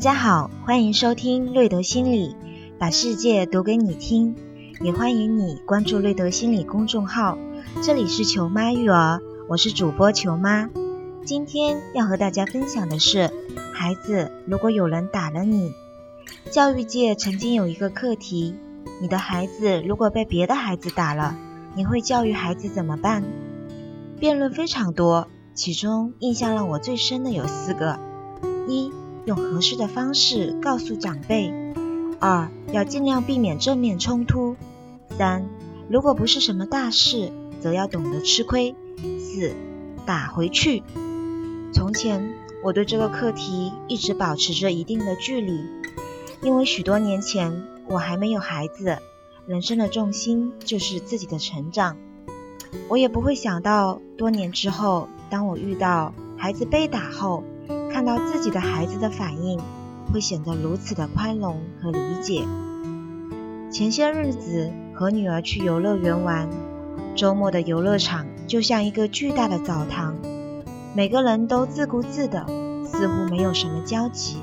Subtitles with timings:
[0.00, 2.34] 大家好，欢迎收听瑞德心理，
[2.78, 4.34] 把世界读给你听。
[4.80, 7.36] 也欢迎你关注瑞德心理公众号，
[7.82, 10.70] 这里是球妈育儿，我是主播球妈。
[11.26, 13.30] 今天要和大家分享的是，
[13.74, 15.74] 孩子，如果有人打了你，
[16.50, 18.54] 教育界曾经有一个课题：
[19.02, 21.36] 你的孩子如果被别的孩子打了，
[21.74, 23.22] 你会教育孩子怎么办？
[24.18, 28.00] 辩论非常多，其中印象让我最深的有四个：
[28.66, 28.90] 一。
[29.30, 31.54] 用合适的方式告诉长辈。
[32.18, 34.56] 二要尽量避免正面冲突。
[35.16, 35.48] 三
[35.88, 37.30] 如果不是什么大事，
[37.60, 38.74] 则要懂得吃亏。
[39.20, 39.54] 四
[40.04, 40.82] 打回去。
[41.72, 45.64] 从前我对这个课题一直保持着一定的距离，
[46.42, 48.98] 因为许多年前我还没有孩子，
[49.46, 51.96] 人生的重心就是自己的成长。
[52.88, 57.44] 我也不会想到多年之后，当我遇到孩子被打后。
[58.00, 59.60] 看到自己的孩子的反应，
[60.10, 62.46] 会显得如此的宽容和理解。
[63.70, 66.48] 前些日子和女儿去游乐园玩，
[67.14, 70.16] 周末的游乐场就像一个巨大的澡堂，
[70.96, 72.46] 每个人都自顾自的，
[72.86, 74.38] 似乎没有什么交集。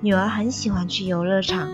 [0.00, 1.68] 女儿很喜欢去游乐场，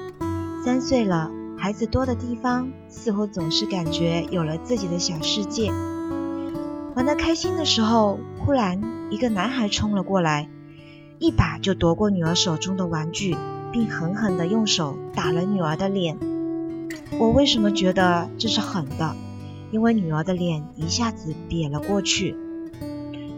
[0.64, 5.70] 三岁了，孩子多的地方，似乎总是感觉有了自己的小世界。
[6.96, 10.48] 玩得开心的时候，忽然一个男孩冲了过来。
[11.22, 13.36] 一把就夺过女儿手中的玩具，
[13.70, 16.18] 并狠狠地用手打了女儿的脸。
[17.16, 19.14] 我为什么觉得这是狠的？
[19.70, 22.36] 因为女儿的脸一下子瘪了过去。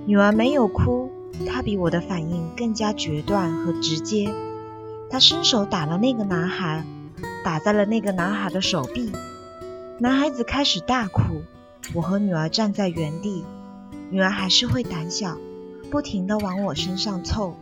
[0.07, 1.11] 女儿没有哭，
[1.47, 4.33] 她比我的反应更加决断和直接。
[5.11, 6.87] 她伸手打了那个男孩，
[7.45, 9.13] 打在了那个男孩的手臂。
[9.99, 11.43] 男孩子开始大哭。
[11.93, 13.45] 我和女儿站在原地，
[14.09, 15.37] 女儿还是会胆小。
[15.95, 17.55] 不停地往我身上凑，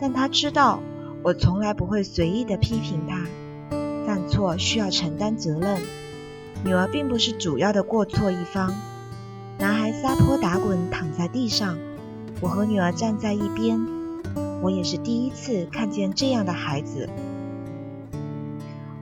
[0.00, 0.80] 但他知道
[1.22, 3.26] 我从来不会随意的批评他，
[4.06, 5.82] 犯错需要承担责任。
[6.64, 8.72] 女儿并不是主要的过错一方。
[9.58, 11.76] 男孩撒泼打滚躺在地上，
[12.40, 13.78] 我和女儿站在一边。
[14.62, 17.10] 我也是第一次看见这样的孩子。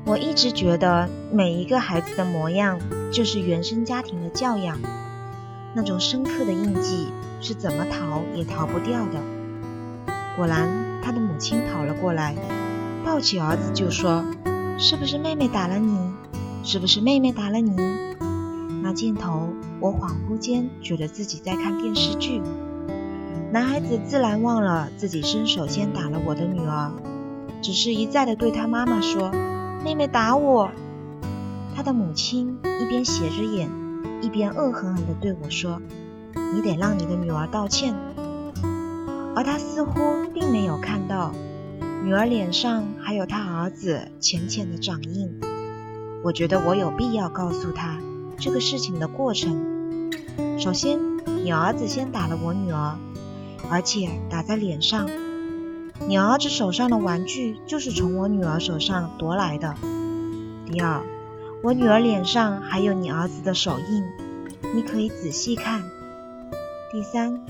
[0.04, 2.80] 我一直觉得每一个孩子的模样
[3.12, 4.80] 就是原生家庭的教养。
[5.74, 7.08] 那种深刻的印记
[7.40, 9.20] 是怎么逃也逃不掉的。
[10.36, 10.68] 果然，
[11.02, 12.34] 他的母亲跑了过来，
[13.04, 14.24] 抱起儿子就说
[14.78, 15.98] ：“是不是妹妹打了你？
[16.62, 17.76] 是不是妹妹打了你？”
[18.82, 19.48] 那镜头，
[19.80, 22.40] 我恍惚间觉得自己在看电视剧。
[23.52, 26.92] 男孩子自然忘了自己伸手先打了我的女儿，
[27.62, 29.30] 只是一再的对他妈妈说
[29.84, 30.70] ：“妹妹打我。”
[31.74, 33.83] 他的母亲一边斜着眼。
[34.24, 35.82] 一边恶狠狠地对我说
[36.54, 37.94] ：“你得让你的女儿道歉。”
[39.36, 40.00] 而他似乎
[40.32, 41.34] 并没有看到
[42.02, 45.40] 女儿脸上还有他儿子浅浅的掌印。
[46.22, 47.98] 我觉得我有必要告诉他
[48.38, 50.10] 这个事情的过程。
[50.58, 50.98] 首先，
[51.44, 52.96] 你儿子先打了我女儿，
[53.70, 55.06] 而且打在脸上。
[56.08, 59.74] 你儿子手上的玩具就是从我女儿手上夺来的。
[60.64, 61.02] 第二。
[61.64, 64.04] 我女儿脸上还有你儿子的手印，
[64.74, 65.82] 你可以仔细看。
[66.92, 67.40] 第三，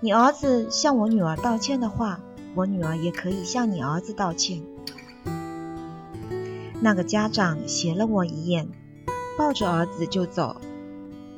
[0.00, 2.18] 你儿子向我女儿道歉的话，
[2.56, 4.60] 我女儿也可以向你儿子道歉。
[6.80, 8.68] 那个家长斜了我一眼，
[9.38, 10.60] 抱着儿子就走。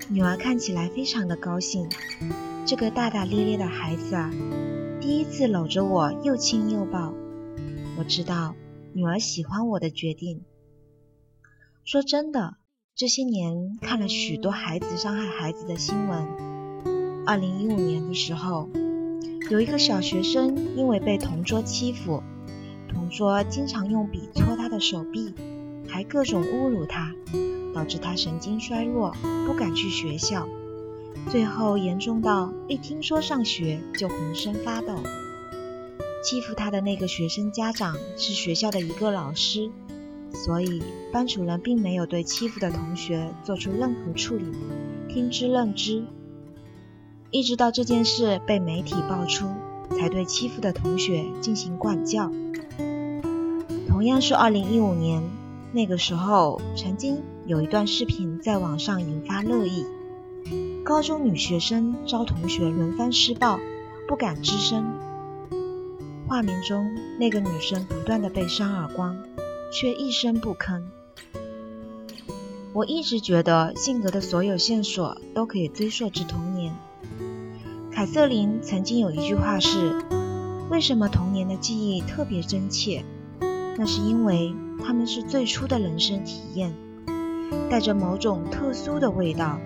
[0.09, 1.91] 女儿看起来非常的高兴，
[2.65, 4.31] 这个大大咧咧的孩子啊，
[4.99, 7.13] 第一次搂着我又亲又抱。
[7.99, 8.55] 我知道
[8.95, 10.41] 女儿喜欢我的决定。
[11.85, 12.57] 说真的，
[12.97, 16.27] 这些年看了许多孩子伤害孩子的新闻。
[17.27, 18.71] 二零一五年的时候，
[19.51, 22.23] 有一个小学生因为被同桌欺负，
[22.89, 25.35] 同桌经常用笔戳他的手臂，
[25.87, 27.15] 还各种侮辱他，
[27.75, 29.15] 导致他神经衰弱，
[29.47, 30.49] 不敢去学校。
[31.29, 34.95] 最后严重到一听说上学就浑身发抖。
[36.25, 39.71] 欺负他的那个学生家长是学校的一个老师。
[40.35, 40.83] 所以，
[41.13, 44.45] 班主任并没有对欺负的同学做出任何处理，
[45.09, 46.05] 听之任之。
[47.31, 49.47] 一直到这件事被媒体爆出，
[49.99, 52.31] 才对欺负的同学进行管教。
[53.89, 55.23] 同样是2015年，
[55.73, 59.87] 那个时候曾经有一段视频在网上引发热议：
[60.85, 63.59] 高中女学生遭同学轮番施暴，
[64.09, 64.85] 不敢吱声。
[66.27, 69.17] 画面中，那个女生不断的被扇耳光。
[69.75, 70.85] 却一声不吭。
[72.73, 76.73] 我一直觉得性格的所有线索都可以追溯至童年。
[77.91, 80.01] 凯瑟琳曾经有一句话是
[80.71, 83.05] ：“为什么童年的记忆特别真切？
[83.77, 86.73] 那是因为他们是最初的人生体验，
[87.69, 89.59] 带着某种特殊的味道。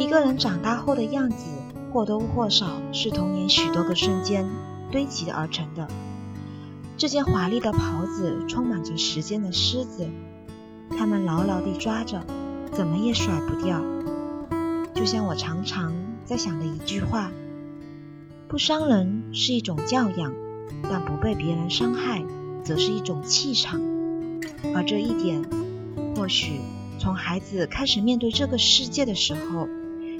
[0.00, 1.46] 一个人长大后的样子，
[1.92, 4.48] 或多或少是童年许多个瞬间
[4.90, 5.86] 堆积而成的。
[7.00, 10.06] 这件华丽的袍子充满着时间的狮子，
[10.90, 12.22] 它们牢牢地抓着，
[12.72, 13.82] 怎么也甩不掉。
[14.94, 15.94] 就像我常常
[16.26, 17.32] 在想的一句话。
[18.48, 20.34] 不伤人是一种教养，
[20.82, 22.22] 但不被别人伤害，
[22.62, 23.80] 则是一种气场。
[24.74, 25.42] 而这一点，
[26.14, 26.60] 或许
[26.98, 29.66] 从孩子开始面对这个世界的时候，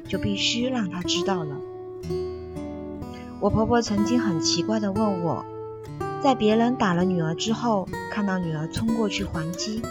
[0.08, 1.60] 就必须让他知道了。
[3.38, 5.44] 我婆婆曾经很奇怪地问我，
[6.22, 9.82] 在别人打了女儿之后，看到女儿冲过去还击，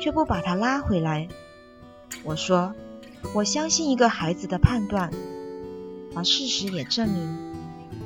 [0.00, 1.28] 却不把她拉回来。
[2.24, 2.74] 我说，
[3.32, 5.10] 我相信一个孩子的判断，
[6.16, 7.38] 而事实也证明。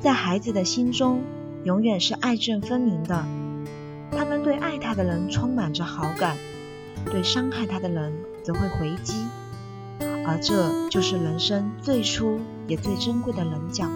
[0.01, 1.23] 在孩子的心中，
[1.63, 3.25] 永远是爱憎分明的。
[4.11, 6.37] 他们对爱他的人充满着好感，
[7.05, 9.15] 对伤害他的人则会回击。
[10.25, 13.89] 而这就是人生最初也最珍贵的棱角。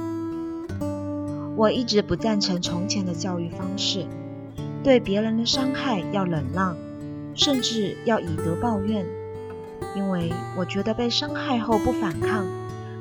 [1.57, 4.05] 我一直不赞成从前的教育方式，
[4.83, 6.77] 对别人的伤害要忍让，
[7.33, 9.03] 甚至要以德报怨，
[9.95, 12.45] 因为我觉得被伤害后不反抗。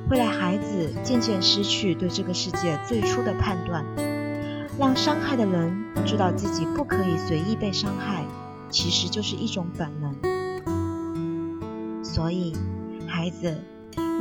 [0.08, 3.84] 会让孩子渐渐失去对这个世界最初的判断，
[4.78, 8.24] 让伤害的人知道自己不可以随意被伤害，
[8.70, 12.04] 其实就是一种本能。
[12.04, 12.52] 所以，
[13.08, 13.58] 孩子，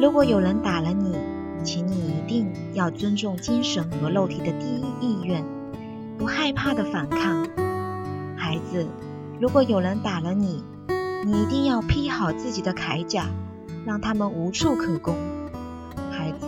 [0.02, 1.16] 如果有人打了你，
[1.66, 5.44] 请你一定要尊重精神和肉体的第一意愿，
[6.18, 7.48] 不害怕的反抗。
[8.38, 8.86] 孩子，
[9.42, 10.64] 如果有人打了你，
[11.26, 13.26] 你一定要披好自己的铠甲，
[13.86, 15.16] 让他们无处可攻。
[16.12, 16.46] 孩子，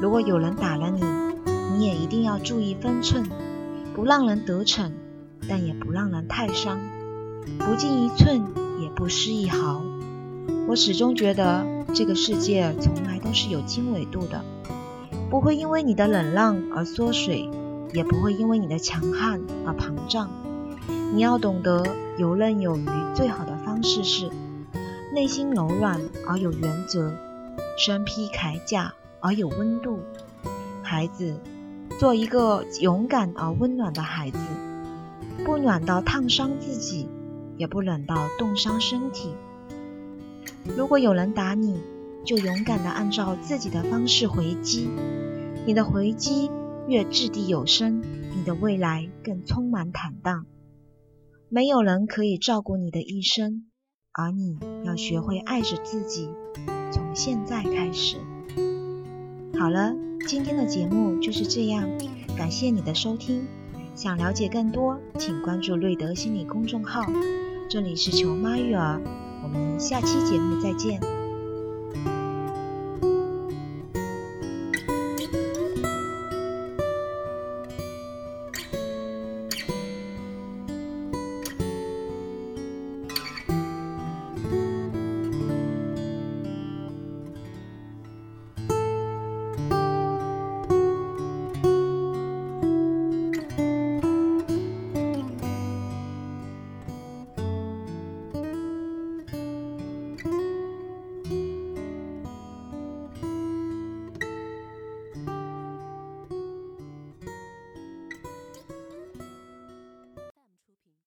[0.00, 1.02] 如果有人打了你，
[1.74, 3.24] 你也一定要注意分寸，
[3.94, 4.92] 不让人得逞，
[5.48, 6.78] 但也不让人太伤，
[7.58, 8.42] 不进一寸，
[8.80, 9.82] 也不失一毫。
[10.68, 11.66] 我始终觉得
[11.96, 14.44] 这个世界从来都是有经纬度的，
[15.30, 17.48] 不会因为你的冷浪而缩水，
[17.94, 20.28] 也不会因为你的强悍而膨胀。
[21.14, 21.86] 你要懂得
[22.18, 24.28] 游刃有余，最好的方式是
[25.14, 25.98] 内心柔软
[26.28, 27.14] 而有原则。
[27.78, 30.00] 身披铠甲而有温度，
[30.82, 31.40] 孩子，
[31.98, 34.38] 做一个勇敢而温暖的孩子，
[35.46, 37.08] 不暖到烫伤自己，
[37.56, 39.34] 也不冷到冻伤身体。
[40.76, 41.80] 如果有人打你，
[42.24, 44.88] 就勇敢地按照自己的方式回击。
[45.66, 46.50] 你的回击
[46.88, 48.02] 越掷地有声，
[48.36, 50.46] 你的未来更充满坦荡。
[51.48, 53.66] 没有人可以照顾你的一生，
[54.12, 56.28] 而你要学会爱着自己。
[56.92, 58.16] 从现在开始，
[59.58, 59.94] 好了，
[60.26, 61.88] 今天的节目就是这样，
[62.36, 63.46] 感谢你的收听。
[63.94, 67.02] 想了解更多，请关注瑞德心理公众号。
[67.68, 69.00] 这里是球妈育儿，
[69.46, 71.15] 我们下期节目再见。